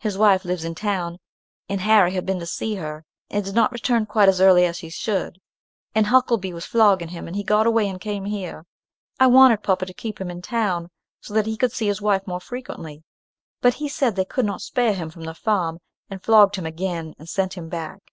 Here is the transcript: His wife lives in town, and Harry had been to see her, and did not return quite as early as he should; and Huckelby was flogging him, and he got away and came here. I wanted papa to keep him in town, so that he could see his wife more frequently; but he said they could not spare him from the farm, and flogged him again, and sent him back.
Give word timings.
His 0.00 0.18
wife 0.18 0.44
lives 0.44 0.64
in 0.66 0.74
town, 0.74 1.16
and 1.66 1.80
Harry 1.80 2.12
had 2.12 2.26
been 2.26 2.38
to 2.40 2.44
see 2.44 2.74
her, 2.74 3.06
and 3.30 3.42
did 3.42 3.54
not 3.54 3.72
return 3.72 4.04
quite 4.04 4.28
as 4.28 4.38
early 4.38 4.66
as 4.66 4.80
he 4.80 4.90
should; 4.90 5.38
and 5.94 6.08
Huckelby 6.08 6.52
was 6.52 6.66
flogging 6.66 7.08
him, 7.08 7.26
and 7.26 7.34
he 7.34 7.42
got 7.42 7.66
away 7.66 7.88
and 7.88 7.98
came 7.98 8.26
here. 8.26 8.66
I 9.18 9.28
wanted 9.28 9.62
papa 9.62 9.86
to 9.86 9.94
keep 9.94 10.20
him 10.20 10.30
in 10.30 10.42
town, 10.42 10.90
so 11.22 11.32
that 11.32 11.46
he 11.46 11.56
could 11.56 11.72
see 11.72 11.86
his 11.86 12.02
wife 12.02 12.26
more 12.26 12.38
frequently; 12.38 13.02
but 13.62 13.72
he 13.72 13.88
said 13.88 14.14
they 14.14 14.26
could 14.26 14.44
not 14.44 14.60
spare 14.60 14.92
him 14.92 15.08
from 15.08 15.24
the 15.24 15.32
farm, 15.32 15.78
and 16.10 16.22
flogged 16.22 16.56
him 16.56 16.66
again, 16.66 17.14
and 17.18 17.26
sent 17.26 17.54
him 17.54 17.70
back. 17.70 18.12